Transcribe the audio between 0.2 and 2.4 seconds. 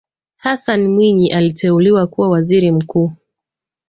hassan mwinyi aliteuliwa kuwa